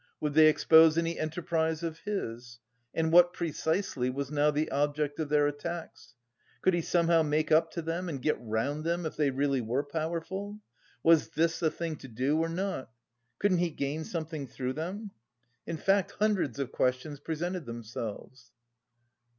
[0.19, 2.57] Would they expose any enterprise of his?
[2.91, 6.15] And what precisely was now the object of their attacks?
[6.63, 9.83] Could he somehow make up to them and get round them if they really were
[9.83, 10.57] powerful?
[11.03, 12.89] Was this the thing to do or not?
[13.37, 15.11] Couldn't he gain something through them?
[15.67, 18.51] In fact hundreds of questions presented themselves.